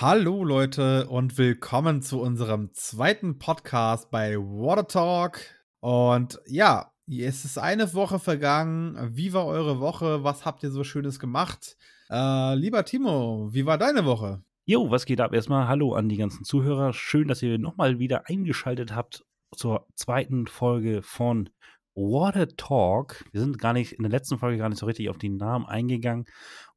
[0.00, 5.40] Hallo Leute und willkommen zu unserem zweiten Podcast bei Water Talk.
[5.78, 8.96] Und ja, es ist eine Woche vergangen.
[9.14, 10.24] Wie war eure Woche?
[10.24, 11.76] Was habt ihr so Schönes gemacht?
[12.10, 14.42] Äh, lieber Timo, wie war deine Woche?
[14.64, 15.34] Jo, was geht ab?
[15.34, 16.92] Erstmal hallo an die ganzen Zuhörer.
[16.92, 21.50] Schön, dass ihr nochmal wieder eingeschaltet habt zur zweiten Folge von
[21.94, 23.24] Water Talk.
[23.32, 25.66] Wir sind gar nicht in der letzten Folge gar nicht so richtig auf die Namen
[25.66, 26.26] eingegangen.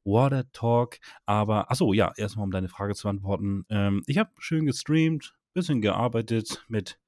[0.03, 0.97] Water Talk.
[1.25, 3.65] Aber, achso, ja, erstmal um deine Frage zu beantworten.
[3.69, 6.99] Ähm, ich habe schön gestreamt, bisschen gearbeitet mit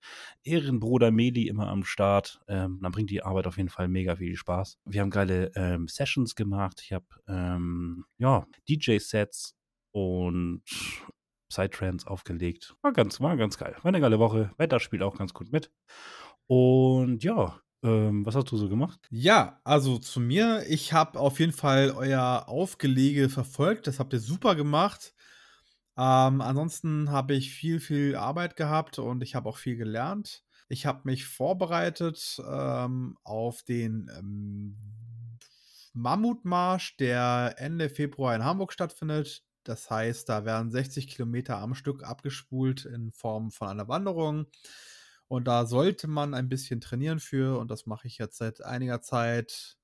[0.43, 2.39] Ehrenbruder Meli immer am Start.
[2.47, 4.77] Ähm, dann bringt die Arbeit auf jeden Fall mega viel Spaß.
[4.85, 6.81] Wir haben geile ähm, Sessions gemacht.
[6.83, 9.55] Ich habe, ähm, ja, DJ-Sets
[9.91, 10.61] und
[11.49, 12.75] Psytrance aufgelegt.
[12.81, 13.75] War ganz, war ganz geil.
[13.81, 14.51] War eine geile Woche.
[14.57, 15.71] Wetter spielt auch ganz gut mit.
[16.47, 18.99] Und ja, ähm, was hast du so gemacht?
[19.11, 23.87] Ja, also zu mir, ich habe auf jeden Fall euer Aufgelege verfolgt.
[23.87, 25.13] Das habt ihr super gemacht.
[25.97, 30.43] Ähm, ansonsten habe ich viel, viel Arbeit gehabt und ich habe auch viel gelernt.
[30.67, 34.77] Ich habe mich vorbereitet ähm, auf den ähm,
[35.93, 39.43] Mammutmarsch, der Ende Februar in Hamburg stattfindet.
[39.65, 44.45] Das heißt, da werden 60 Kilometer am Stück abgespult in Form von einer Wanderung.
[45.27, 47.59] Und da sollte man ein bisschen trainieren für.
[47.59, 49.77] Und das mache ich jetzt seit einiger Zeit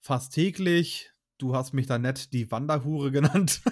[0.00, 1.12] fast täglich.
[1.38, 3.62] Du hast mich da nett die Wanderhure genannt.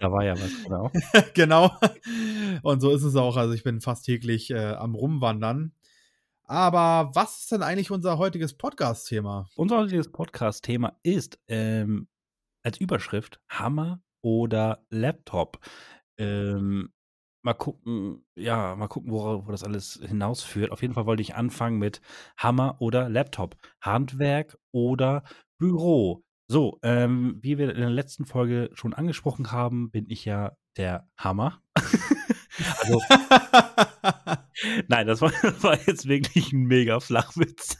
[0.00, 0.90] da war ja was, genau.
[1.34, 1.70] genau.
[2.62, 3.36] Und so ist es auch.
[3.36, 5.72] Also ich bin fast täglich äh, am Rumwandern.
[6.44, 9.48] Aber was ist denn eigentlich unser heutiges Podcast-Thema?
[9.54, 12.08] Unser heutiges Podcast-Thema ist ähm,
[12.62, 15.60] als Überschrift Hammer oder Laptop.
[16.18, 16.92] Ähm,
[17.42, 20.70] mal gucken, ja, mal gucken, wo, wo das alles hinausführt.
[20.70, 22.00] Auf jeden Fall wollte ich anfangen mit
[22.36, 25.24] Hammer oder Laptop, Handwerk oder
[25.58, 26.24] Büro.
[26.48, 31.08] So, ähm, wie wir in der letzten Folge schon angesprochen haben, bin ich ja der
[31.16, 31.62] Hammer.
[32.80, 33.00] also,
[34.88, 37.78] nein, das war, das war jetzt wirklich ein mega Flachwitz.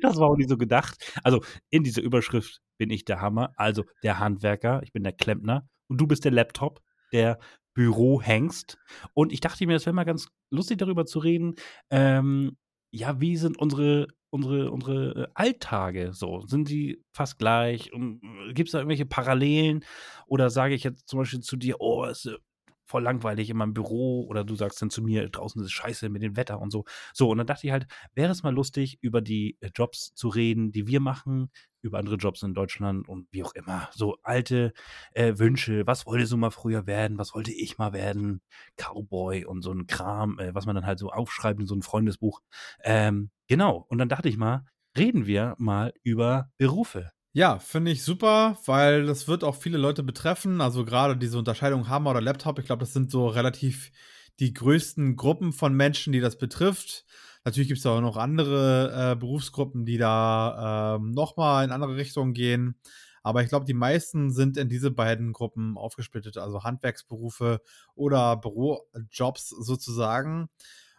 [0.00, 0.96] Das war auch nicht so gedacht.
[1.22, 5.68] Also, in dieser Überschrift bin ich der Hammer, also der Handwerker, ich bin der Klempner
[5.88, 6.80] und du bist der Laptop,
[7.12, 7.38] der
[7.74, 8.78] Bürohengst.
[9.14, 11.54] Und ich dachte mir, das wäre mal ganz lustig, darüber zu reden.
[11.90, 12.56] Ähm,
[12.90, 16.42] ja, wie sind unsere, unsere, unsere äh, Alltage so?
[16.46, 17.90] Sind die fast gleich?
[17.92, 19.84] Äh, Gibt es da irgendwelche Parallelen?
[20.26, 22.38] Oder sage ich jetzt zum Beispiel zu dir, oh, es ist
[22.84, 26.08] voll langweilig in meinem Büro oder du sagst dann zu mir, draußen ist es scheiße
[26.08, 26.84] mit dem Wetter und so.
[27.12, 30.28] So, und dann dachte ich halt, wäre es mal lustig, über die äh, Jobs zu
[30.28, 31.50] reden, die wir machen,
[31.82, 33.88] über andere Jobs in Deutschland und wie auch immer.
[33.92, 34.72] So alte
[35.12, 38.40] äh, Wünsche, was wollte so mal früher werden, was wollte ich mal werden,
[38.76, 41.82] Cowboy und so ein Kram, äh, was man dann halt so aufschreibt in so ein
[41.82, 42.40] Freundesbuch.
[42.84, 44.64] Ähm, genau, und dann dachte ich mal,
[44.96, 47.10] reden wir mal über Berufe.
[47.34, 50.60] Ja, finde ich super, weil das wird auch viele Leute betreffen.
[50.60, 53.90] Also gerade diese Unterscheidung Hammer oder Laptop, ich glaube, das sind so relativ
[54.38, 57.06] die größten Gruppen von Menschen, die das betrifft.
[57.44, 62.34] Natürlich gibt es auch noch andere äh, Berufsgruppen, die da ähm, nochmal in andere Richtungen
[62.34, 62.76] gehen.
[63.22, 67.60] Aber ich glaube, die meisten sind in diese beiden Gruppen aufgesplittet, also Handwerksberufe
[67.94, 70.48] oder Bürojobs sozusagen.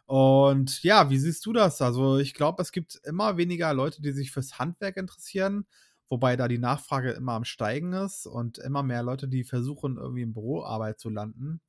[0.06, 1.82] Und ja, wie siehst du das?
[1.82, 5.66] Also ich glaube, es gibt immer weniger Leute, die sich fürs Handwerk interessieren
[6.14, 10.22] wobei da die Nachfrage immer am Steigen ist und immer mehr Leute, die versuchen, irgendwie
[10.22, 11.60] in Büroarbeit zu landen,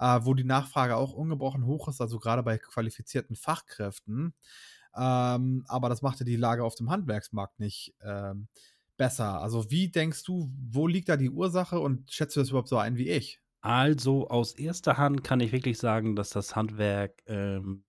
[0.00, 4.34] äh, wo die Nachfrage auch ungebrochen hoch ist, also gerade bei qualifizierten Fachkräften.
[4.96, 8.48] Ähm, aber das machte die Lage auf dem Handwerksmarkt nicht ähm,
[8.96, 9.40] besser.
[9.40, 12.78] Also wie denkst du, wo liegt da die Ursache und schätzt du das überhaupt so
[12.78, 13.40] ein wie ich?
[13.60, 17.84] Also aus erster Hand kann ich wirklich sagen, dass das Handwerk ähm,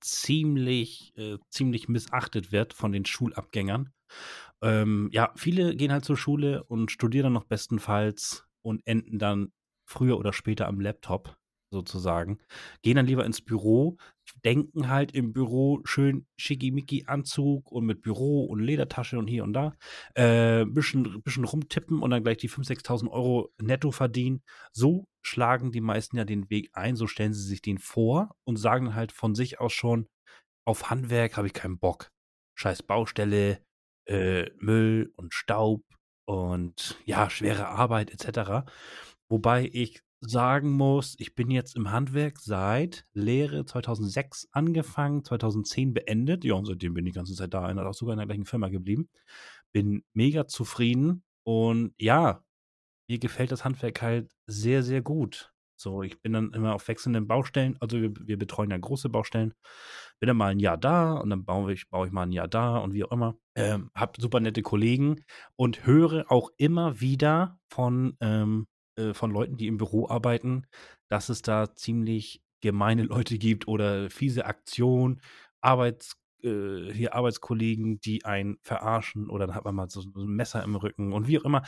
[0.00, 3.92] ziemlich, äh, ziemlich missachtet wird von den Schulabgängern.
[4.62, 9.52] Ähm, ja, viele gehen halt zur Schule und studieren dann noch bestenfalls und enden dann
[9.86, 11.36] früher oder später am Laptop
[11.72, 12.38] sozusagen.
[12.82, 13.96] Gehen dann lieber ins Büro,
[14.44, 19.54] denken halt im Büro schön schickimicki Anzug und mit Büro und Ledertasche und hier und
[19.54, 19.74] da.
[20.14, 24.42] Äh, bisschen, bisschen rumtippen und dann gleich die 5.000, 6.000 Euro netto verdienen.
[24.72, 28.56] So schlagen die meisten ja den Weg ein, so stellen sie sich den vor und
[28.56, 30.06] sagen halt von sich aus schon,
[30.64, 32.10] auf Handwerk habe ich keinen Bock.
[32.54, 33.58] Scheiß Baustelle,
[34.06, 35.82] äh, Müll und Staub
[36.24, 38.64] und ja, schwere Arbeit etc.
[39.28, 46.44] Wobei ich sagen muss, ich bin jetzt im Handwerk seit Lehre 2006 angefangen, 2010 beendet.
[46.44, 48.68] Ja, und seitdem bin ich die ganze Zeit da, auch sogar in der gleichen Firma
[48.68, 49.08] geblieben.
[49.72, 52.44] Bin mega zufrieden und ja,
[53.08, 55.51] mir gefällt das Handwerk halt sehr, sehr gut.
[55.82, 59.54] So, ich bin dann immer auf wechselnden Baustellen, also wir, wir betreuen ja große Baustellen,
[60.20, 62.48] bin dann mal ein Jahr da und dann baue ich baue ich mal ein Jahr
[62.48, 63.36] da und wie auch immer.
[63.56, 65.24] Ähm, habe super nette Kollegen
[65.56, 70.66] und höre auch immer wieder von, ähm äh, von Leuten, die im Büro arbeiten,
[71.08, 75.20] dass es da ziemlich gemeine Leute gibt oder fiese Aktionen,
[75.60, 80.34] Arbeits äh, hier Arbeitskollegen, die einen verarschen oder dann hat man mal so, so ein
[80.34, 81.62] Messer im Rücken und wie auch immer.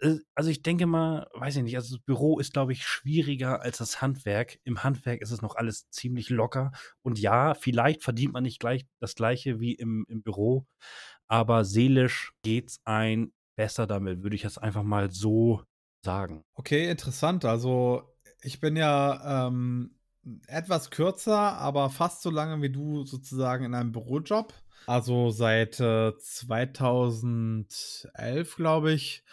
[0.00, 3.62] Äh, also ich denke mal, weiß ich nicht, also das Büro ist, glaube ich, schwieriger
[3.62, 4.58] als das Handwerk.
[4.64, 6.72] Im Handwerk ist es noch alles ziemlich locker.
[7.02, 10.66] Und ja, vielleicht verdient man nicht gleich das gleiche wie im, im Büro,
[11.26, 15.62] aber seelisch geht es ein besser damit, würde ich das einfach mal so
[16.04, 16.44] sagen.
[16.54, 17.44] Okay, interessant.
[17.44, 19.97] Also ich bin ja ähm,
[20.46, 24.54] etwas kürzer, aber fast so lange wie du sozusagen in einem Bürojob.
[24.86, 29.24] Also seit äh, 2011, glaube ich.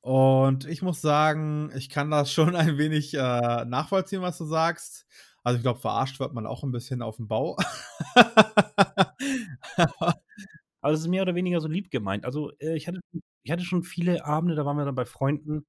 [0.00, 5.06] Und ich muss sagen, ich kann das schon ein wenig äh, nachvollziehen, was du sagst.
[5.44, 7.56] Also ich glaube, verarscht wird man auch ein bisschen auf dem Bau.
[10.80, 12.24] Aber es ist mehr oder weniger so lieb gemeint.
[12.24, 13.00] Also äh, ich, hatte,
[13.42, 15.66] ich hatte schon viele Abende, da waren wir dann bei Freunden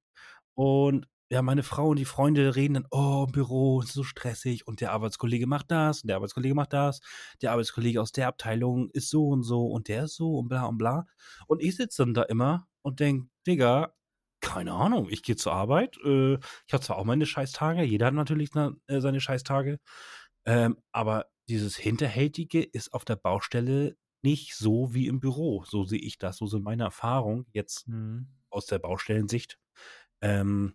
[0.54, 4.80] und ja, meine Frau und die Freunde reden dann: „Oh, Büro ist so stressig und
[4.80, 7.00] der Arbeitskollege macht das und der Arbeitskollege macht das.
[7.42, 10.66] Der Arbeitskollege aus der Abteilung ist so und so und der ist so und bla
[10.66, 11.06] und bla.“
[11.46, 13.94] Und ich sitze dann da immer und denke: „Digga,
[14.40, 16.34] keine Ahnung, ich gehe zur Arbeit, äh,
[16.66, 19.78] ich habe zwar auch meine Scheißtage, jeder hat natürlich na äh, seine Scheißtage,
[20.46, 25.64] ähm, aber dieses Hinterhältige ist auf der Baustelle nicht so wie im Büro.
[25.66, 28.26] So sehe ich das, so sind meine Erfahrungen jetzt Mhm.
[28.50, 29.58] aus der Baustellensicht.
[30.22, 30.74] Ähm,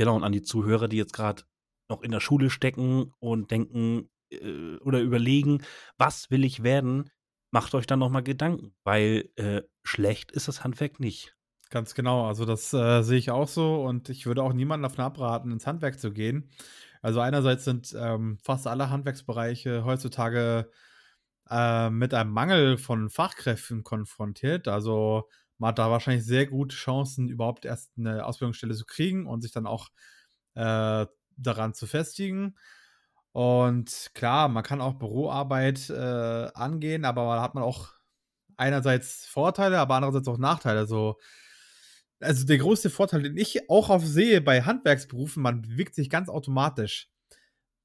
[0.00, 1.42] genau, und an die Zuhörer, die jetzt gerade
[1.90, 5.62] noch in der Schule stecken und denken äh, oder überlegen,
[5.98, 7.10] was will ich werden,
[7.50, 11.36] macht euch dann noch mal Gedanken, weil äh, schlecht ist das Handwerk nicht.
[11.68, 12.26] Ganz genau.
[12.26, 15.66] Also das äh, sehe ich auch so und ich würde auch niemanden davon abraten, ins
[15.66, 16.50] Handwerk zu gehen.
[17.02, 20.70] Also einerseits sind ähm, fast alle Handwerksbereiche heutzutage
[21.50, 24.66] äh, mit einem Mangel von Fachkräften konfrontiert.
[24.66, 25.28] Also
[25.60, 29.52] man hat da wahrscheinlich sehr gute Chancen, überhaupt erst eine Ausbildungsstelle zu kriegen und sich
[29.52, 29.90] dann auch
[30.54, 32.56] äh, daran zu festigen.
[33.32, 37.92] Und klar, man kann auch Büroarbeit äh, angehen, aber da hat man auch
[38.56, 40.86] einerseits Vorteile, aber andererseits auch Nachteile.
[40.86, 41.18] So,
[42.20, 46.30] also der größte Vorteil, den ich auch auf sehe bei Handwerksberufen, man bewegt sich ganz
[46.30, 47.10] automatisch.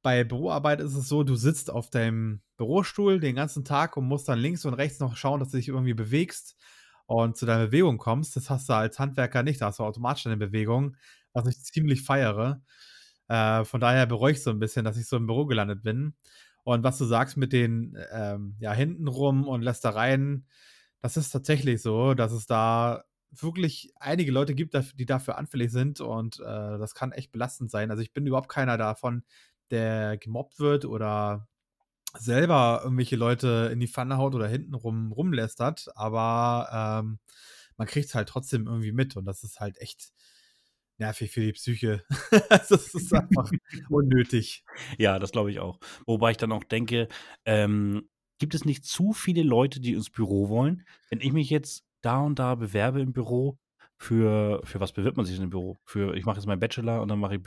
[0.02, 4.30] Bei Büroarbeit ist es so, du sitzt auf deinem Bürostuhl den ganzen Tag und musst
[4.30, 6.56] dann links und rechts noch schauen, dass du dich irgendwie bewegst
[7.06, 8.36] und zu deiner Bewegung kommst.
[8.36, 10.96] Das hast du als Handwerker nicht, da hast du automatisch eine Bewegung,
[11.34, 12.62] was ich ziemlich feiere.
[13.28, 16.16] Äh, von daher bereue ich so ein bisschen, dass ich so im Büro gelandet bin.
[16.64, 20.48] Und was du sagst mit den ähm, ja, hintenrum und Lästereien,
[21.02, 26.02] das ist tatsächlich so, dass es da wirklich einige Leute gibt, die dafür anfällig sind
[26.02, 27.92] und äh, das kann echt belastend sein.
[27.92, 29.24] Also ich bin überhaupt keiner davon,
[29.72, 31.48] der gemobbt wird oder
[32.18, 37.20] selber irgendwelche Leute in die Pfanne haut oder hintenrum rumlästert, aber ähm,
[37.78, 40.12] man kriegt es halt trotzdem irgendwie mit und das ist halt echt
[40.98, 42.04] nervig für die Psyche.
[42.50, 43.50] Also, das ist einfach
[43.90, 44.64] unnötig.
[44.98, 45.80] Ja, das glaube ich auch.
[46.06, 47.08] Wobei ich dann auch denke,
[47.46, 48.10] ähm,
[48.40, 50.86] gibt es nicht zu viele Leute, die ins Büro wollen?
[51.10, 53.58] Wenn ich mich jetzt da und da bewerbe im Büro,
[53.98, 55.78] für, für was bewirbt man sich denn im Büro?
[55.86, 57.44] Für, ich mache jetzt meinen Bachelor und dann mache ich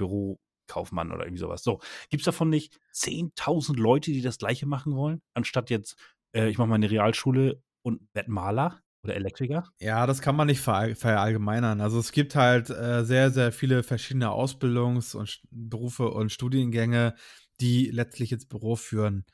[0.68, 1.62] Bürokaufmann oder irgendwie sowas.
[1.62, 1.80] So,
[2.10, 5.96] gibt es davon nicht 10.000 Leute, die das Gleiche machen wollen, anstatt jetzt,
[6.32, 9.64] äh, ich mache meine Realschule und werde Maler oder Elektriker?
[9.80, 11.80] Ja, das kann man nicht verall verallgemeinern.
[11.80, 17.14] Also, es gibt halt, äh, sehr, sehr viele verschiedene Ausbildungs und Berufe und Studiengänge,
[17.60, 19.24] die letztlich ins Büro führen.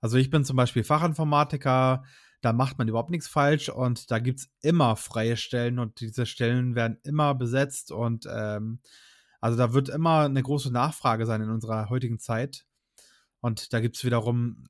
[0.00, 2.04] Also, ich bin zum Beispiel Fachinformatiker,
[2.42, 6.24] da macht man überhaupt nichts falsch und da gibt es immer freie Stellen und diese
[6.24, 8.80] Stellen werden immer besetzt und, ähm,
[9.40, 12.66] also, da wird immer eine große Nachfrage sein in unserer heutigen Zeit.
[13.40, 14.68] Und da gibt es wiederum,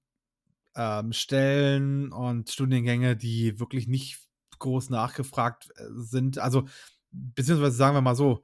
[0.76, 4.20] ähm, Stellen und Studiengänge, die wirklich nicht
[4.58, 6.38] groß nachgefragt äh, sind.
[6.38, 6.68] Also,
[7.10, 8.42] beziehungsweise sagen wir mal so,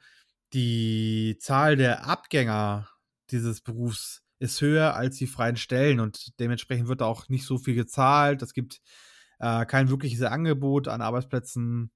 [0.53, 2.89] die Zahl der Abgänger
[3.31, 7.75] dieses Berufs ist höher als die freien Stellen und dementsprechend wird auch nicht so viel
[7.75, 8.43] gezahlt.
[8.43, 8.81] Es gibt
[9.39, 11.91] äh, kein wirkliches Angebot an Arbeitsplätzen.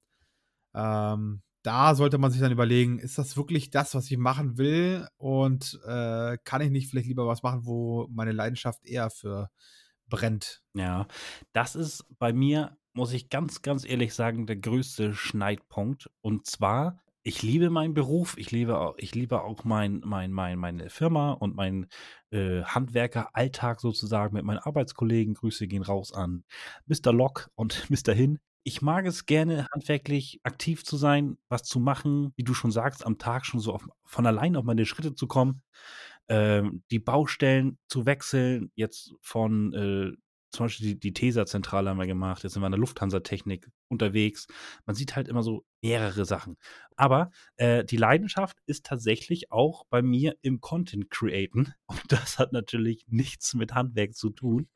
[0.73, 5.07] Ähm, da sollte man sich dann überlegen, ist das wirklich das, was ich machen will?
[5.17, 9.49] Und äh, kann ich nicht vielleicht lieber was machen, wo meine Leidenschaft eher für
[10.07, 10.61] brennt?
[10.73, 11.07] Ja,
[11.53, 16.09] das ist bei mir, muss ich ganz, ganz ehrlich sagen, der größte Schneidpunkt.
[16.21, 20.57] Und zwar, ich liebe meinen Beruf, ich liebe auch, ich liebe auch mein, mein, mein,
[20.57, 21.87] meine Firma und meinen
[22.31, 25.35] äh, Handwerker-Alltag sozusagen mit meinen Arbeitskollegen.
[25.35, 26.43] Grüße gehen raus an
[26.87, 27.13] Mr.
[27.13, 28.13] Lock und Mr.
[28.13, 28.39] Hin.
[28.63, 33.05] Ich mag es gerne, handwerklich aktiv zu sein, was zu machen, wie du schon sagst,
[33.05, 35.63] am Tag schon so auf, von allein auf meine Schritte zu kommen,
[36.29, 40.11] ähm, die Baustellen zu wechseln, jetzt von äh,
[40.51, 44.47] zum Beispiel die, die TESA-Zentrale haben wir gemacht, jetzt sind wir in der Lufthansa-Technik unterwegs.
[44.85, 46.57] Man sieht halt immer so mehrere Sachen.
[46.97, 51.73] Aber äh, die Leidenschaft ist tatsächlich auch bei mir im Content Createn.
[51.85, 54.67] Und das hat natürlich nichts mit Handwerk zu tun.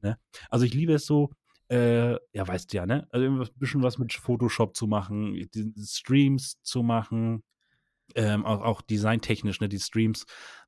[0.00, 0.18] Ne?
[0.48, 1.30] Also ich liebe es so,
[1.68, 3.06] äh, ja, weißt du ja, ne?
[3.10, 5.48] Also ein bisschen was mit Photoshop zu machen,
[5.78, 7.42] Streams zu machen,
[8.14, 10.24] ähm, auch, auch designtechnisch, ne, die Streams,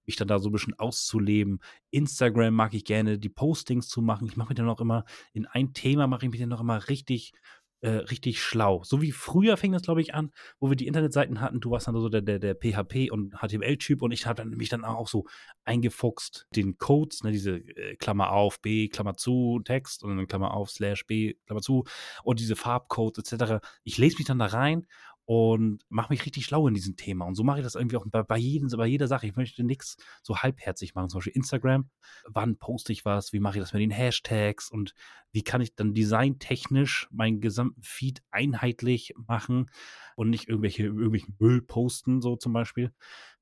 [0.06, 1.60] mich dann da so ein bisschen auszuleben.
[1.90, 4.26] Instagram mag ich gerne, die Postings zu machen.
[4.26, 6.88] Ich mache mir dann auch immer, in ein Thema mache ich mich dann noch immer
[6.88, 7.32] richtig,
[7.80, 8.82] äh, richtig schlau.
[8.84, 11.60] So wie früher fing das, glaube ich, an, wo wir die Internetseiten hatten.
[11.60, 14.84] Du warst dann so der, der, der PHP und HTML-Typ und ich habe mich dann
[14.84, 15.26] auch so
[15.64, 20.54] eingefuchst, den Codes, ne, diese äh, Klammer auf, B, Klammer zu, Text und dann Klammer
[20.54, 21.84] auf, Slash, B, Klammer zu
[22.22, 23.64] und diese Farbcodes etc.
[23.84, 24.86] Ich lese mich dann da rein
[25.30, 27.24] und mache mich richtig schlau in diesem Thema.
[27.24, 29.28] Und so mache ich das irgendwie auch bei, bei, jedem, bei jeder Sache.
[29.28, 31.08] Ich möchte nichts so halbherzig machen.
[31.08, 31.88] Zum Beispiel Instagram.
[32.26, 33.32] Wann poste ich was?
[33.32, 34.72] Wie mache ich das mit den Hashtags?
[34.72, 34.92] Und
[35.30, 39.70] wie kann ich dann designtechnisch meinen gesamten Feed einheitlich machen
[40.16, 42.92] und nicht irgendwelche, irgendwelchen Müll posten, so zum Beispiel.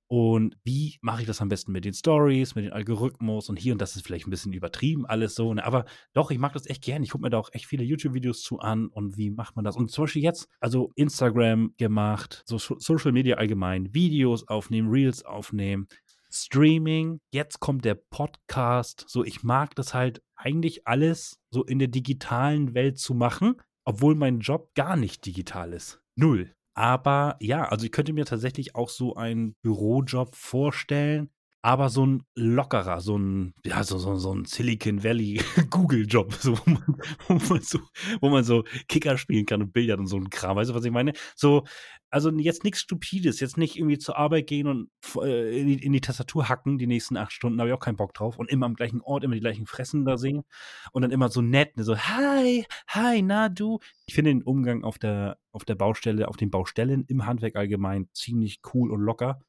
[0.08, 3.72] Und wie mache ich das am besten mit den Stories, mit den Algorithmus und hier
[3.72, 5.62] und das ist vielleicht ein bisschen übertrieben alles so, ne?
[5.64, 5.84] aber
[6.14, 7.02] doch, ich mag das echt gern.
[7.02, 9.76] Ich gucke mir da auch echt viele YouTube-Videos zu an und wie macht man das?
[9.76, 15.88] Und zum Beispiel jetzt, also Instagram gemacht, so Social Media allgemein, Videos aufnehmen, Reels aufnehmen,
[16.30, 19.04] Streaming, jetzt kommt der Podcast.
[19.08, 24.14] So, ich mag das halt eigentlich alles so in der digitalen Welt zu machen, obwohl
[24.14, 26.00] mein Job gar nicht digital ist.
[26.16, 26.57] Null.
[26.78, 31.28] Aber ja, also ich könnte mir tatsächlich auch so einen Bürojob vorstellen,
[31.68, 35.38] aber so ein lockerer, so ein, ja, so, so, so ein Silicon Valley
[35.70, 36.96] Google-Job, so, wo, man,
[37.28, 37.78] wo, man so,
[38.22, 40.56] wo man so Kicker spielen kann und Billard und so ein Kram.
[40.56, 41.12] Weißt du, was ich meine?
[41.36, 41.64] So,
[42.08, 44.88] also jetzt nichts Stupides, jetzt nicht irgendwie zur Arbeit gehen und
[45.22, 47.96] äh, in, die, in, die, Tastatur hacken die nächsten acht Stunden, habe ich auch keinen
[47.96, 48.38] Bock drauf.
[48.38, 50.44] Und immer am gleichen Ort, immer die gleichen Fressen da sehen.
[50.92, 53.78] Und dann immer so nett, ne, so, hi, hi, na du.
[54.06, 58.08] Ich finde den Umgang auf der, auf der Baustelle, auf den Baustellen im Handwerk allgemein
[58.14, 59.42] ziemlich cool und locker.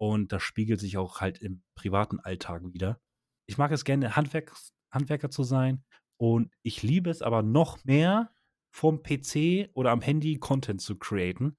[0.00, 3.00] Und das spiegelt sich auch halt im privaten Alltag wieder.
[3.46, 5.84] Ich mag es gerne, Handwerks, Handwerker zu sein.
[6.20, 8.30] Und ich liebe es aber noch mehr,
[8.74, 11.56] vom PC oder am Handy Content zu createn.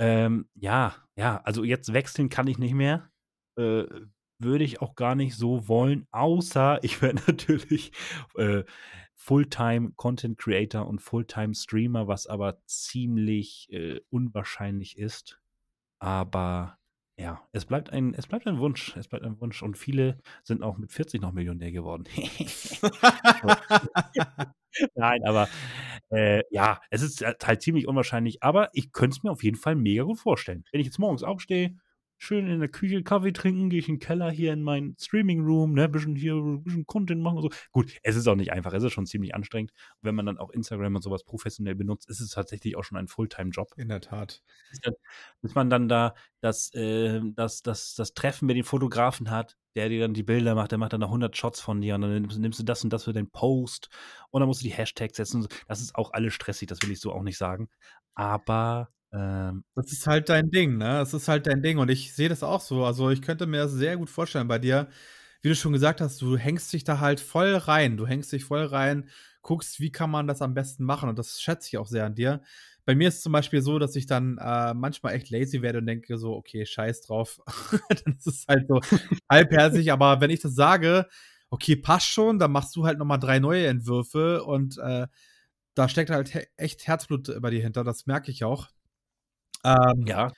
[0.00, 3.10] Ähm, ja, ja, also jetzt wechseln kann ich nicht mehr.
[3.58, 3.84] Äh,
[4.40, 7.90] würde ich auch gar nicht so wollen, außer ich werde natürlich
[8.36, 8.62] äh,
[9.16, 15.40] Fulltime Content Creator und Fulltime Streamer, was aber ziemlich äh, unwahrscheinlich ist.
[16.00, 16.78] Aber
[17.18, 18.96] ja, es bleibt ein, es bleibt ein Wunsch.
[18.96, 19.62] Es bleibt ein Wunsch.
[19.62, 22.04] Und viele sind auch mit 40 noch Millionär geworden.
[24.94, 25.48] Nein, aber
[26.10, 28.42] äh, ja, es ist halt ziemlich unwahrscheinlich.
[28.42, 30.64] Aber ich könnte es mir auf jeden Fall mega gut vorstellen.
[30.70, 31.76] Wenn ich jetzt morgens aufstehe,
[32.18, 35.40] schön in der Küche Kaffee trinken, gehe ich in den Keller hier in meinen Streaming
[35.40, 37.50] Room, ne, bisschen hier, ein bisschen Content machen und so.
[37.72, 39.72] Gut, es ist auch nicht einfach, es ist schon ziemlich anstrengend.
[40.00, 42.98] Und wenn man dann auch Instagram und sowas professionell benutzt, ist es tatsächlich auch schon
[42.98, 43.72] ein Fulltime-Job.
[43.76, 44.42] In der Tat.
[45.40, 49.88] Bis man dann da das, äh, das, das, das Treffen mit den Fotografen hat, der
[49.88, 52.12] dir dann die Bilder macht, der macht dann noch 100 Shots von dir und dann
[52.12, 53.88] nimmst, nimmst du das und das für den Post
[54.30, 55.46] und dann musst du die Hashtags setzen.
[55.68, 57.68] Das ist auch alles stressig, das will ich so auch nicht sagen.
[58.14, 60.84] Aber ähm, das ist halt dein Ding, ne?
[60.98, 62.84] Das ist halt dein Ding und ich sehe das auch so.
[62.84, 64.88] Also, ich könnte mir das sehr gut vorstellen bei dir.
[65.42, 67.96] Wie du schon gesagt hast, du hängst dich da halt voll rein.
[67.96, 69.08] Du hängst dich voll rein,
[69.42, 72.14] guckst, wie kann man das am besten machen und das schätze ich auch sehr an
[72.16, 72.42] dir.
[72.84, 75.78] Bei mir ist es zum Beispiel so, dass ich dann äh, manchmal echt lazy werde
[75.78, 77.38] und denke so: „Okay, scheiß drauf.“
[78.04, 78.80] Dann ist es halt so
[79.30, 81.06] halbherzig, aber wenn ich das sage:
[81.50, 85.06] „Okay, passt schon“, dann machst du halt noch mal 3 neue Entwürfe und, äh,
[85.74, 88.68] da steckt halt he echt Herzblut bei dir hinter, das merke ich auch.
[89.76, 90.30] Ähm, ja,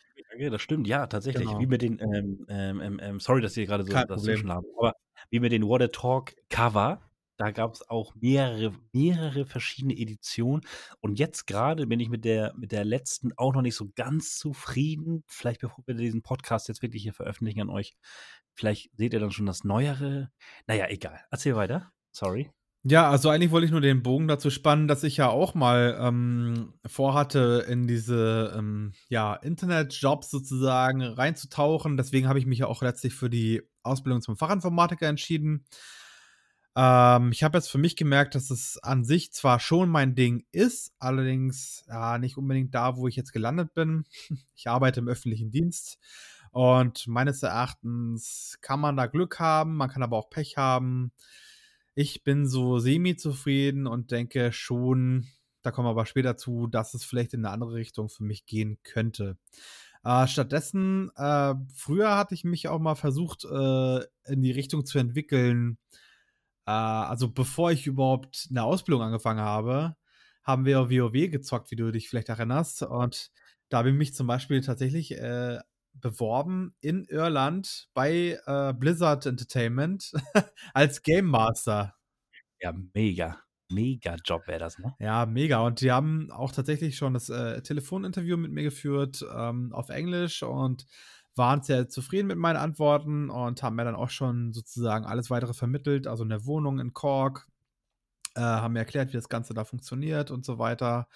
[0.50, 0.86] das stimmt.
[0.86, 1.46] Ja, tatsächlich.
[1.46, 1.60] Genau.
[1.60, 4.94] Wie mit den, ähm, ähm, ähm, ähm sorry, dass ihr gerade so dazwischen haben, aber
[5.30, 7.00] wie mit den Water Talk Cover,
[7.36, 10.62] da gab es auch mehrere, mehrere verschiedene Editionen.
[11.00, 14.36] Und jetzt gerade bin ich mit der, mit der letzten auch noch nicht so ganz
[14.38, 15.24] zufrieden.
[15.26, 17.96] Vielleicht bevor wir diesen Podcast jetzt wirklich hier veröffentlichen an euch,
[18.54, 20.30] vielleicht seht ihr dann schon das Neuere.
[20.66, 21.20] Naja, egal.
[21.30, 21.92] Erzähl weiter.
[22.12, 22.50] Sorry.
[22.82, 25.98] Ja, also eigentlich wollte ich nur den Bogen dazu spannen, dass ich ja auch mal
[26.00, 31.98] ähm, vorhatte, in diese ähm, ja, Internetjobs sozusagen reinzutauchen.
[31.98, 35.66] Deswegen habe ich mich ja auch letztlich für die Ausbildung zum Fachinformatiker entschieden.
[36.74, 40.46] Ähm, ich habe jetzt für mich gemerkt, dass es an sich zwar schon mein Ding
[40.50, 44.04] ist, allerdings ja, nicht unbedingt da, wo ich jetzt gelandet bin.
[44.54, 45.98] Ich arbeite im öffentlichen Dienst
[46.50, 51.12] und meines Erachtens kann man da Glück haben, man kann aber auch Pech haben.
[52.00, 55.26] Ich bin so semi-zufrieden und denke schon,
[55.62, 58.46] da kommen wir aber später zu, dass es vielleicht in eine andere Richtung für mich
[58.46, 59.36] gehen könnte.
[60.04, 63.98] Äh, stattdessen, äh, früher hatte ich mich auch mal versucht, äh,
[64.32, 65.78] in die Richtung zu entwickeln,
[66.66, 69.96] Äh, also bevor ich überhaupt 'ne Ausbildung angefangen habe,
[70.44, 72.82] haben wir WoW gezockt, wie du dich vielleicht erinnerst.
[72.82, 73.30] Und
[73.70, 75.58] da habe ich mich zum Beispiel tatsächlich, äh,
[75.94, 80.12] beworben in Irland bei, äh, Blizzard Entertainment
[80.74, 81.94] als Game Master.
[82.60, 83.38] Ja, mega.
[83.70, 84.94] Mega Job wäre das, ne?
[84.98, 85.60] Ja, mega.
[85.60, 90.42] Und die haben auch tatsächlich schon das, äh, Telefoninterview mit mir geführt, ähm, auf Englisch
[90.42, 90.86] und
[91.36, 95.54] waren sehr zufrieden mit meinen Antworten und haben mir dann auch schon sozusagen alles Weitere
[95.54, 97.46] vermittelt, also 'ne Wohnung in Cork,
[98.36, 101.08] äh, haben mir erklärt, wie das Ganze da funktioniert und so weiter.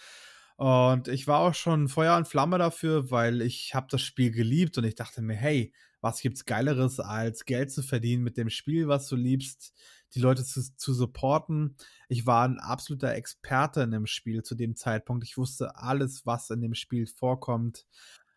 [0.57, 4.79] Und ich war auch schon Feuer und Flamme dafür, weil ich habe das Spiel geliebt
[4.79, 8.87] und ich dachte mir: „Hey, was gibt's Geileres, als Geld zu verdienen mit dem Spiel,
[8.89, 9.75] was du liebst,
[10.15, 11.77] die Leute zu zu supporten?“
[12.09, 15.25] Ich war 'n absoluter Experte in dem Spiel zu dem Zeitpunkt.
[15.25, 17.87] Ich wusste alles, was in dem Spiel vorkommt.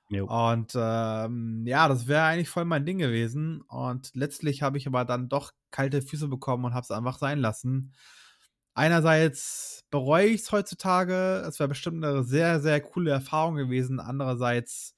[0.10, 0.30] Jo.
[0.30, 3.62] Und, ähm, ja, das wäre eigentlich voll mein Ding gewesen.
[3.62, 7.40] Und letztlich habe ich aber dann doch kalte Füße bekommen und habe es einfach sein
[7.40, 7.94] lassen.
[8.78, 11.44] Einerseits bereue ich's heutzutage.
[11.48, 14.00] Es wäre bestimmt 'ne sehr, sehr coole Erfahrung gewesen.
[14.00, 14.96] Andererseits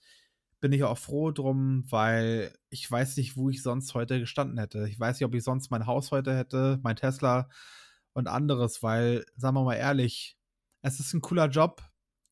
[0.60, 4.86] bin ich auch froh drum, weil ich weiß nicht, wo ich sonst heute gestanden hätte.
[4.90, 7.48] Ich weiß nicht, ob ich sonst mein Haus heute hätte, mein Tesla
[8.14, 10.38] und anderes, weil, sagen wir mal ehrlich,
[10.82, 11.82] es ist 'n cooler Job,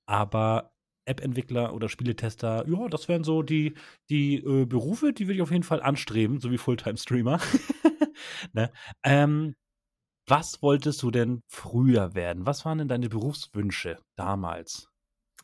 [0.07, 0.73] Aber
[1.05, 3.75] App-Entwickler oder Spieletester, ja, das wären so die
[4.09, 7.39] die, äh, Berufe, die würde ich auf jeden Fall anstreben, so wie Fulltime-Streamer,
[8.53, 8.71] ne?
[9.03, 9.55] Ähm,
[10.27, 12.45] was wolltest du denn früher werden?
[12.45, 14.89] Was waren denn deine Berufswünsche damals?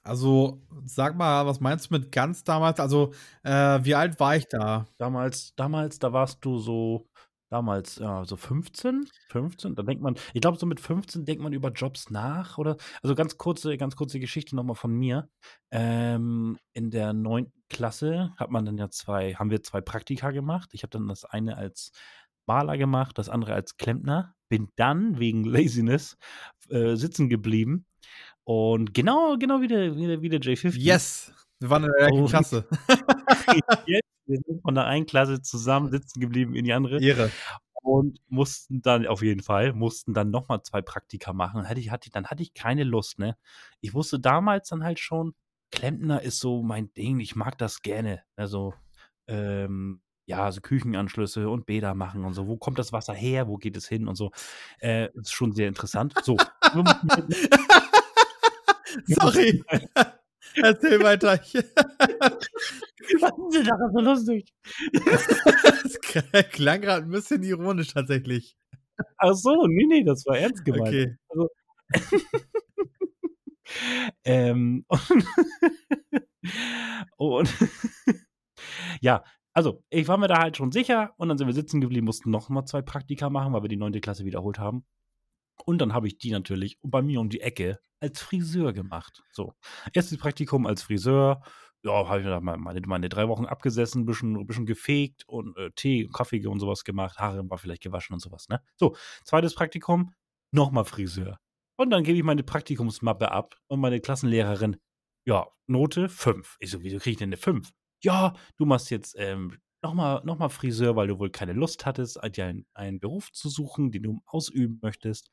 [0.03, 2.79] Also, sag mal, was meinst du mit ganz damals?
[2.79, 3.13] Also,
[3.43, 4.87] äh, wie alt war ich da?
[4.97, 7.06] Damals damals, da warst du so
[7.49, 9.07] damals, ja, so 15?
[9.29, 9.75] 15?
[9.75, 12.77] Da denkt man ich glaube, so mit 15 denkt man über Jobs nach, oder?
[13.01, 15.29] Also, ganz kurze ganz kurze Geschichte noch mal von mir.
[15.71, 17.51] Ähm, in der 9.
[17.69, 20.69] Klasse hat man dann ja 2 haben wir 2 Praktika gemacht.
[20.73, 21.91] Ich habe dann das eine als
[22.45, 24.33] Maler gemacht, das andere als Klempner.
[24.49, 26.17] Bin dann wegen Laziness,
[26.69, 27.85] äh, sitzen geblieben
[28.45, 30.79] und genau genau wie der wie der wie der J50.
[30.79, 32.67] Yes, wir waren in der gleichen Und Klasse.
[34.25, 37.31] wir sind von der einen Klasse zusammen sitzen geblieben in die andere Ehre.
[37.83, 41.63] und mussten dann auf jeden Fall mussten dann noch mal 2 Praktika machen.
[41.65, 43.37] Hätte ich hatte dann hatte ich keine Lust, ne?
[43.81, 45.33] Ich wusste damals dann halt schon,
[45.71, 47.19] Klempner ist so mein Ding.
[47.19, 48.23] Ich mag das gerne.
[48.35, 48.73] Also,
[49.27, 52.47] ähm, ja, so Küchenanschlüsse und Bäder machen und so.
[52.47, 53.47] Wo kommt das Wasser her?
[53.47, 54.31] Wo geht es hin und so?
[54.81, 56.13] Äh, ist schon sehr interessant.
[56.23, 56.37] So.
[59.07, 59.63] Sorry.
[60.55, 61.39] Erzähl weiter.
[63.21, 64.53] Was ist denn daran so lustig?
[65.83, 65.99] Das
[66.51, 68.55] klang grad 'n bisschen ironisch tatsächlich.
[69.19, 70.87] Ach so, ne, ne, das war ernst gemeint.
[70.89, 71.15] Okay.
[71.29, 71.49] Also
[74.25, 74.85] ähm,
[77.17, 77.49] und
[79.01, 82.05] ja, also, ich war mir da halt schon sicher und dann sind wir sitzen geblieben,
[82.05, 84.01] mussten noch mal 2 Praktika machen, weil wir die 9.
[84.01, 84.85] Klasse wiederholt haben.
[85.65, 89.23] Und dann habe ich die natürlich bei mir um die Ecke als Friseur gemacht.
[89.31, 89.53] So,
[89.93, 90.17] 1.
[90.17, 91.43] Praktikum als Friseur.
[91.85, 96.07] Ja, habe ich mal meine meine 3 Wochen abgesessen, bisschen bisschen gefegt und, äh, Tee
[96.11, 98.61] Kaffee und so was gemacht, Haare mal vielleicht gewaschen und so was, ne?
[98.75, 99.53] So, 2.
[99.53, 100.13] Praktikum,
[100.51, 101.37] noch mal Friseur.
[101.77, 104.77] Und dann gebe ich meine Praktikumsmappe ab und meine Klassenlehrerin:
[105.25, 107.71] „Ja, Note 5.“ Ich so: „Wieso kriege ich denn 'ne 5?“
[108.03, 111.85] „Ja, du machst jetzt, ähm, noch mal noch mal Friseur, weil du wohl keine Lust
[111.85, 115.29] hattest, dir einen einen Beruf zu suchen, den du ausüben möchtest.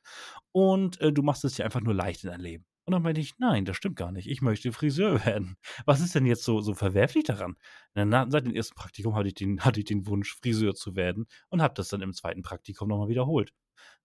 [0.51, 3.21] Und, äh, du machst es dir einfach nur leicht in deinem Leben.“ Und dann meinte
[3.21, 4.27] ich: „Nein, das stimmt gar nicht.
[4.29, 5.57] Ich möchte Friseur werden.
[5.85, 7.55] Was ist denn jetzt so so verwerflich daran?“
[7.95, 10.95] Und dann seit dem ersten Praktikum hatte ich den hatte ich den Wunsch, Friseur zu
[10.95, 13.51] werden und habe das dann im zweiten Praktikum noch mal wiederholt.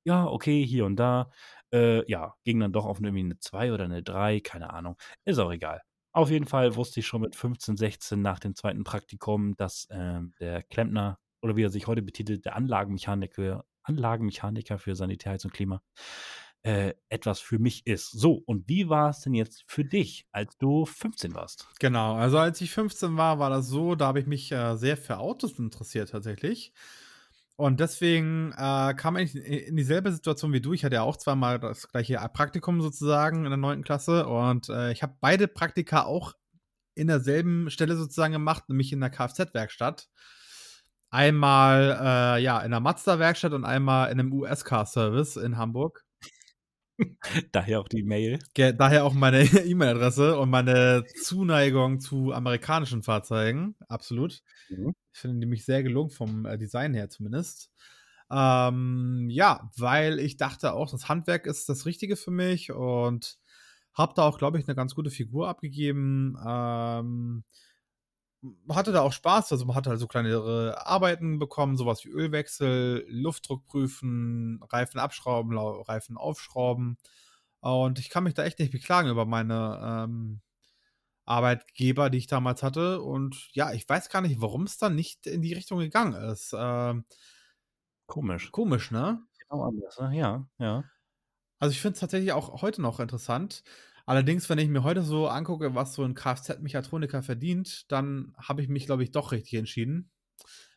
[0.05, 1.31] Ja, okay, hier und da.
[1.73, 4.97] Äh, ja, ging dann doch auf irgendwie 'ne 2 oder 'ne 3, keine Ahnung.
[5.25, 5.83] Ist auch egal.
[6.13, 10.33] Auf jeden Fall wusste ich schon mit 15, 16 nach dem zweiten Praktikum, dass, ähm,
[10.41, 15.81] der Klempner oder wie er sich heute betitelt, der Anlagenmechaniker Anlagenmechaniker für Sanitär, Heizung, Klima,
[16.63, 18.11] äh, etwas für mich ist.
[18.13, 21.69] So, und wie war es denn jetzt für dich, als du 15 warst?
[21.81, 24.99] Genau, also als ich 15 war, war das so, da habe ich mich, äh, sehr
[24.99, 26.75] für Autos interessiert tatsächlich.
[27.57, 30.75] Und deswegen, äh, kam ich in dieselbe Situation wie du.
[30.75, 33.83] Ich hatte ja auch zweimal das gleiche Praktikum sozusagen in der 9.
[33.85, 36.35] Klasse und, äh, ich habe beide Praktika auch
[36.95, 40.07] in derselben Stelle sozusagen gemacht, nämlich in der Kfz-Werkstatt.
[41.13, 41.99] Einmal,
[42.39, 46.05] äh, ja, in der Mazda-Werkstatt und einmal in 'nem US-Car-Service in Hamburg.
[47.53, 48.39] Daher auch die Mail.
[48.55, 54.43] Daher auch meine E-Mail-Adresse und meine Zuneigung zu amerikanischen Fahrzeugen, absolut.
[54.69, 54.95] Mhm.
[55.13, 57.71] Ich finde die nämlich sehr gelungen vom, äh, Design her zumindest.
[58.31, 63.39] Ähm, ja, weil ich dachte auch, das Handwerk ist das Richtige für mich und
[63.93, 66.37] habe da auch, glaube ich, 'ne ganz gute Figur abgegeben.
[66.47, 67.45] Ähm,
[68.71, 72.09] hatte da auch Spaß, also man hat halt so kleinere Arbeiten bekommen, so was wie
[72.11, 76.97] Ölwechsel, Luftdruck prüfen, Reifen abschrauben, Reifen aufschrauben.
[77.61, 80.41] Und ich kann mich da echt nicht beklagen über meine, ähm,
[81.27, 83.03] Arbeitgeber, die ich damals hatte.
[83.03, 86.55] Und ja, ich weiß gar nicht, warum's dann nicht in die Richtung gegangen ist.
[86.59, 87.05] Ähm
[88.07, 88.51] Komisch.
[88.53, 89.23] Komisch, ne?
[89.39, 90.17] Genau anders, ne?
[90.17, 90.85] Ja, ja.
[91.61, 93.63] Also, ich finde es tatsächlich auch heute noch interessant.
[94.11, 98.69] Allerdings, wenn ich mir heute so angucke, was so 'n Kfz-Mechatroniker verdient, dann habe ich
[98.69, 100.11] mich, glaube ich, doch richtig entschieden,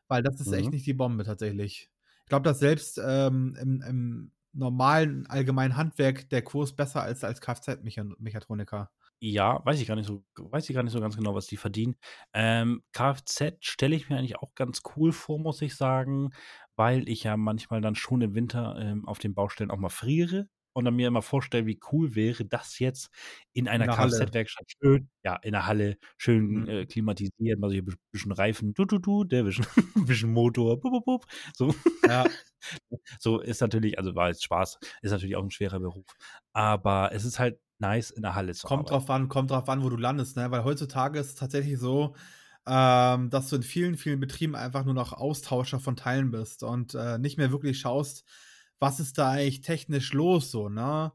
[0.07, 0.73] weil das ist echt Mhm.
[0.73, 1.91] nicht die Bombe tatsächlich.
[2.25, 8.15] Ich glaube, dass selbst, ähm, im im normalen allgemeinen Handwerk der Kurs besser als Kfz-Mechan
[8.19, 8.91] Mechatroniker.
[9.21, 11.55] Ja, weiß ich gar nicht so weiß ich gar nicht so ganz genau, was die
[11.57, 11.95] verdienen.
[12.33, 16.31] Ähm, Kfz stelle ich mir eigentlich auch ganz cool vor, muss ich sagen,
[16.75, 20.49] weil ich ja manchmal dann schon im Winter, ähm, auf den Baustellen auch mal friere
[20.73, 23.09] und dann mir immer vorstelle, wie cool wäre das jetzt
[23.53, 23.89] in In einer.
[23.89, 26.85] Kfz-Werkstatt schön ja, in der Halle, schön, äh, Mhm.
[26.85, 29.65] klimatisiert, mal so hier bisch bisschen Reifen, du, du, du, der bisschen
[30.07, 31.81] bisschen Motor, bup, bup, bup, so.
[32.05, 32.29] Ja.
[33.19, 36.05] So ist natürlich also, war jetzt Spaß, ist natürlich auch 'n schwerer Beruf.
[36.53, 38.91] Aber es ist halt nice, in der Halle zu Kommt arbeiten.
[38.91, 40.49] drauf an kommt drauf an, wo du landest, ne?
[40.51, 42.15] Weil heutzutage ist es tatsächlich so,
[42.65, 46.95] ähm, dass du in vielen, vielen Betrieben einfach nur noch Austauscher von Teilen bist und,
[46.95, 48.23] äh, nicht mehr wirklich schaust,
[48.83, 51.13] was ist da eigentlich technisch los so, ne?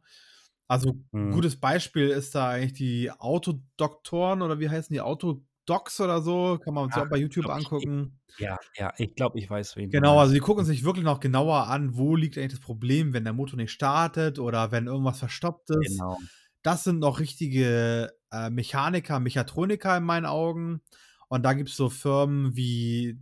[0.68, 1.28] Also, Mhm.
[1.30, 5.00] gutes Beispiel ist da eigentlich die Autodoktoren oder wie heißen die?
[5.02, 8.20] Autodocs oder so, kann man sich Ach, auch bei YouTube glaube, ich ich angucken.
[8.36, 11.66] ja, ja, ich glaube, ich weiß, wen Genau, also die gucken sich wirklich noch genauer
[11.68, 15.70] an, wo liegt eigentlich das Problem, wenn der Motor nicht startet oder wenn irgendwas verstopft
[15.70, 16.04] ist.
[16.06, 16.28] Genau.
[16.62, 20.82] Das sind noch richtige, äh, Mechaniker, Mechatroniker in meinen Augen.
[21.28, 23.18] Und da gibt's so Firmen wie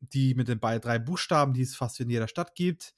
[0.00, 2.94] die mit den 3 Buchstaben, die es fast in jeder Stadt gibt.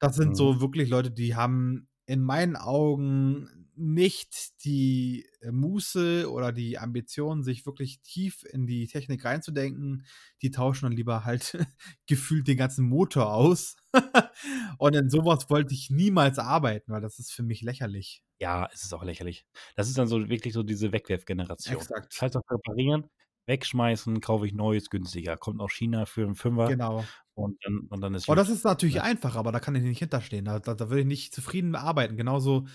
[0.00, 0.36] Das sind Mhm.
[0.36, 7.42] so wirklich Leute, die haben in meinen Augen nicht die, äh, Muße oder die Ambition,
[7.42, 10.04] sich wirklich tief in die Technik reinzudenken.
[10.42, 11.56] Die tauschen dann lieber halt
[12.06, 13.76] gefühlt den ganzen Motor aus.
[14.78, 18.20] Und in so was wollte ich niemals arbeiten, weil das ist für mich lächerlich.
[18.40, 19.46] Ja, es ist auch lächerlich.
[19.74, 21.88] Das ist dann so wirklich so diese Wegwerfgeneration.
[21.88, 22.12] Exakt.
[22.12, 23.10] Scheiß auf reparieren,
[23.46, 25.36] wegschmeißen, kaufe ich Neues günstiger.
[25.36, 27.14] Kommt aus China für 'n Fünfer Genau.
[27.38, 29.02] Und dann und dann ist Oh, das ist natürlich ne?
[29.02, 30.44] einfach, aber da kann ich nicht hinterstehen.
[30.44, 32.16] Da da da würde ich nicht zufrieden arbeiten.
[32.16, 32.66] Genauso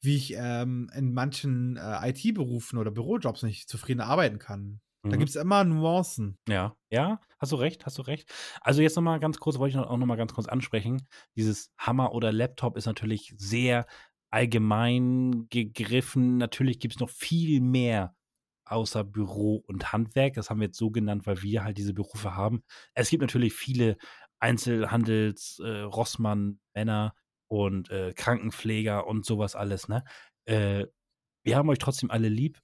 [0.00, 4.80] wie ich, ähm, in manchen, äh, IT-Berufen oder Bürojobs nicht zufrieden arbeiten kann.
[5.08, 5.18] Da Mhm.
[5.18, 6.38] gibt's immer Nuancen.
[6.48, 8.30] Ja, ja, hast du recht, hast du recht.
[8.62, 11.06] Also, jetzt noch mal ganz kurz wollte ich auch noch mal ganz kurz ansprechen.
[11.36, 13.86] Dieses Hammer oder Laptop ist natürlich sehr
[14.30, 16.38] allgemein gegriffen.
[16.38, 18.14] Natürlich gibt's noch viel mehr
[18.66, 20.34] außer Büro und Handwerk.
[20.34, 22.62] Das haben wir jetzt so genannt, weil wir halt diese Berufe haben.
[22.94, 23.96] Es gibt natürlich viele
[24.40, 27.14] Einzelhandels äh, Rossmann, Männer
[27.48, 30.04] und, äh, Krankenpfleger und so was alles, ne?
[30.46, 30.86] Äh,
[31.44, 32.60] wir haben euch trotzdem alle lieb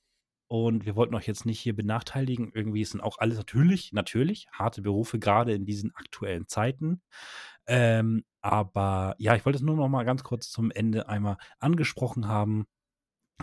[0.48, 2.50] und wir wollten euch jetzt nicht hier benachteiligen.
[2.54, 7.02] Irgendwie sind auch alles natürlich natürlich harte Berufe, grade in diesen aktuellen Zeiten.
[7.66, 12.26] Ähm, aber ja, ich wollte es nur noch mal ganz kurz zum Ende einmal angesprochen
[12.28, 12.66] haben.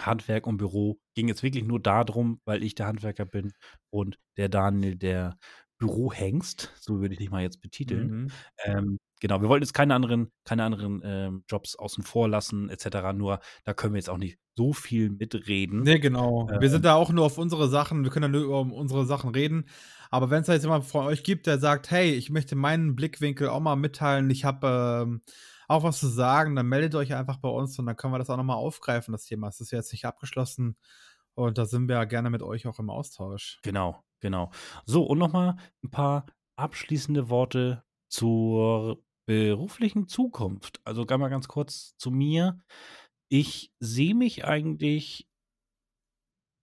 [0.05, 3.53] Handwerk und Büro ging jetzt wirklich nur da drum, weil ich der Handwerker bin
[3.89, 5.37] und der Daniel der
[5.79, 8.15] Bürohengst, so würde ich dich mal jetzt betiteln.
[8.15, 8.37] Mhm.
[8.63, 12.79] Ähm, genau, wir wollten jetzt keine anderen keine anderen, ähm, Jobs außen vor lassen et
[12.81, 15.85] cetera, nur da können wir jetzt auch nicht so viel mitreden.
[15.85, 16.55] Ne, genau.
[16.57, 19.05] Wir Ähm sind da auch nur auf unsere Sachen wir können ja nur über unsere
[19.05, 19.65] Sachen reden.
[20.09, 23.49] Aber wenn's da jetzt jemand von euch gibt, der sagt: „Hey, ich möchte meinen Blickwinkel
[23.49, 24.29] auch mal mitteilen.
[24.31, 25.21] Ich habe, ähm,
[25.67, 28.29] auch was zu sagen, dann meldet euch einfach bei uns und dann können wir das
[28.29, 29.47] auch nochmal aufgreifen, das Thema.
[29.49, 30.77] Es ist jetzt nicht abgeschlossen
[31.35, 33.59] und da sind wir ja gerne mit euch auch im Austausch.
[33.63, 34.51] Genau, genau.
[34.85, 36.25] So, und nochmal ein paar
[36.57, 40.79] abschließende Worte zur beruflichen Zukunft.
[40.85, 42.59] Also mal ganz kurz zu mir.
[43.29, 45.27] Ich sehe mich eigentlich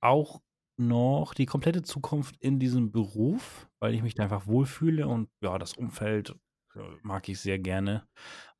[0.03, 0.41] auch
[0.77, 5.57] noch die komplette Zukunft in diesem Beruf, weil ich mich da einfach wohlfühle und ja,
[5.59, 6.35] das Umfeld
[6.75, 8.09] äh, mag ich sehr gerne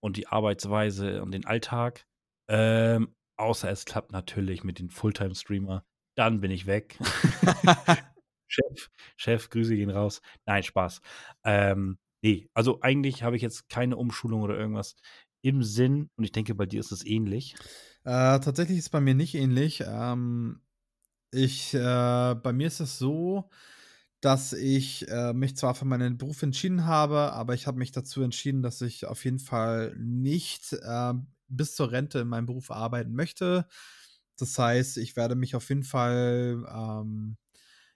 [0.05, 2.05] und die Arbeitsweise und den Alltag.
[2.47, 5.83] Ähm, außer es klappt natürlich mit den Fulltime-Streamer.
[6.15, 6.99] Dann bin ich weg.
[8.47, 10.21] Chef, Chef, Grüße gehen raus.
[10.45, 11.01] Nein, Spaß.
[11.45, 14.95] Ähm, nee, also eigentlich habe ich jetzt keine Umschulung oder irgendwas
[15.41, 17.55] im Sinn und ich denke, bei dir ist es ähnlich.
[18.05, 19.83] Äh, tatsächlich ist es bei mir nicht ähnlich.
[19.87, 20.61] Ähm,
[21.31, 21.79] ich, äh,
[22.43, 23.49] bei mir ist es so,
[24.25, 28.23] dass ich äh, mich zwar für meinen Beruf entschieden habe, aber ich habe mich dazu
[28.23, 31.15] entschieden, dass ich auf jeden Fall nicht äh,
[31.49, 33.67] bis zur Rente in meinem Beruf arbeiten möchte.
[34.39, 37.37] Das heißt, ich werde mich auf jeden Fall, ähm,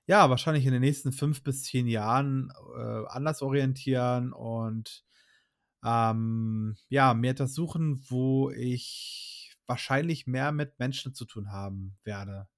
[0.07, 5.05] ja, wahrscheinlich in den nächsten fünf bis zehn Jahren äh, anders orientieren und
[5.85, 12.49] ähm, ja, mir etwas suchen, wo ich wahrscheinlich mehr mit Menschen zu tun haben werde.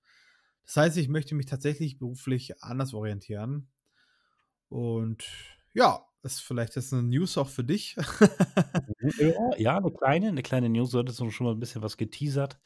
[0.67, 3.69] Das heißt, ich möchte mich tatsächlich beruflich anders orientieren.
[4.69, 5.25] Und
[5.75, 7.97] ja, ist vielleicht ist eine News auch für dich.
[9.59, 10.91] ja, eine kleine, eine kleine News.
[10.91, 12.61] Du hattest schon mal ein bisschen was geteasert,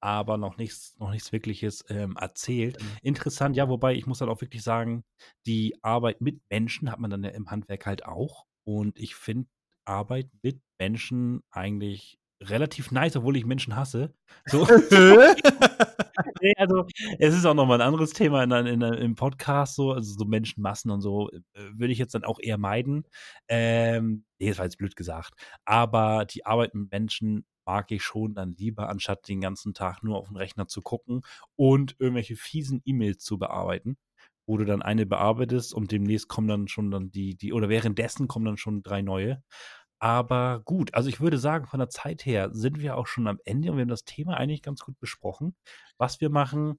[0.00, 2.80] aber noch nichts, noch nichts Wirkliches ähm, erzählt.
[2.80, 2.86] Mhm.
[3.02, 5.04] Interessant, ja, wobei ich muss dann auch wirklich sagen,
[5.46, 8.46] die Arbeit mit Menschen hat man dann ja im Handwerk halt auch.
[8.64, 9.48] Und ich finde
[9.84, 14.14] Arbeit mit Menschen eigentlich relativ nice, obwohl ich Menschen hasse.
[14.46, 14.66] So.
[16.40, 16.86] nee, also
[17.18, 20.90] es ist auch nochmal ein anderes Thema in, in, im Podcast, so, also so Menschenmassen
[20.90, 21.38] und so, äh,
[21.74, 23.04] würde ich jetzt dann auch eher meiden.
[23.48, 25.34] Ähm, nee, das war jetzt blöd gesagt.
[25.64, 30.18] Aber die Arbeit mit Menschen mag ich schon dann lieber, anstatt den ganzen Tag nur
[30.18, 31.22] auf den Rechner zu gucken
[31.56, 33.96] und irgendwelche fiesen E-Mails zu bearbeiten
[34.50, 38.26] wo du dann eine bearbeitest und demnächst kommen dann schon dann die, die, oder währenddessen
[38.26, 39.44] kommen dann schon drei neue.
[40.02, 43.38] Aber gut, also ich würde sagen, von der Zeit her sind wir auch schon am
[43.44, 45.54] Ende und wir haben das Thema eigentlich ganz gut besprochen,
[45.98, 46.78] was wir machen,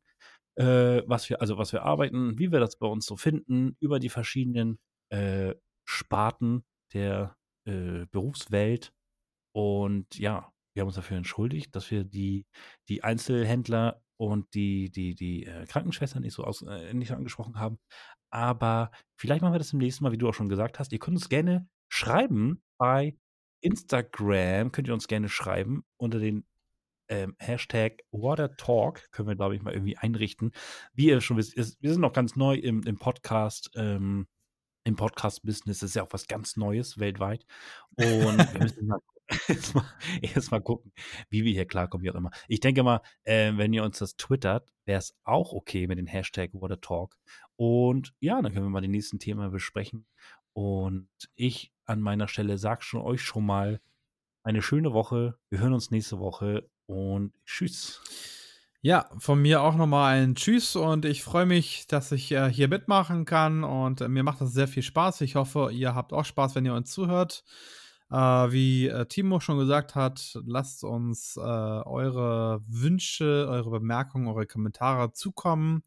[0.55, 3.99] äh, was wir, also was wir arbeiten, wie wir das bei uns so finden, über
[3.99, 4.79] die verschiedenen
[5.09, 5.53] äh,
[5.85, 8.91] Sparten der äh, Berufswelt.
[9.53, 12.45] Und ja, wir haben uns dafür entschuldigt, dass wir die,
[12.89, 17.59] die Einzelhändler und die, die, die äh, Krankenschwestern nicht so, aus, äh, nicht so angesprochen
[17.59, 17.79] haben.
[18.31, 20.91] Aber vielleicht machen wir das im nächsten Mal, wie du auch schon gesagt hast.
[20.91, 23.15] Ihr könnt uns gerne schreiben bei
[23.59, 24.71] Instagram.
[24.71, 26.45] Könnt ihr uns gerne schreiben unter den
[27.09, 29.11] ähm, Hashtag Watertalk.
[29.11, 30.51] Können wir, glaube ich, mal irgendwie einrichten.
[30.93, 33.71] Wie ihr schon wisst, ist, wir sind noch ganz neu im, im Podcast.
[33.75, 34.27] Ähm,
[34.83, 37.45] Im Podcast-Business ist ja auch was ganz Neues weltweit.
[37.97, 38.99] Und wir müssen mal
[39.47, 39.85] erstmal
[40.21, 40.91] erst mal gucken,
[41.29, 42.31] wie wir hier klarkommen, wie auch immer.
[42.47, 46.07] Ich denke mal, äh, wenn ihr uns das twittert, wäre es auch okay mit dem
[46.07, 47.17] Hashtag Watertalk.
[47.55, 50.05] Und ja, dann können wir mal die nächsten Themen besprechen.
[50.53, 53.81] Und ich an meiner Stelle sage schon euch schon mal
[54.43, 55.37] eine schöne Woche.
[55.49, 58.01] Wir hören uns nächste Woche und tschüss.
[58.83, 62.67] Ja, von mir auch nochmal ein Tschüss und ich freue mich, dass ich äh, hier
[62.67, 65.21] mitmachen kann und äh, mir macht das sehr viel Spaß.
[65.21, 67.43] Ich hoffe, ihr habt auch Spaß, wenn ihr uns zuhört.
[68.09, 74.47] Äh, wie äh, Timo schon gesagt hat, lasst uns äh, eure Wünsche, eure Bemerkungen, eure
[74.47, 75.83] Kommentare zukommen.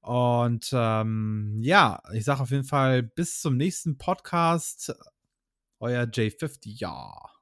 [0.00, 4.94] Und ähm, ja, ich sage auf jeden Fall bis zum nächsten Podcast.
[5.80, 7.37] Euer J50, ja.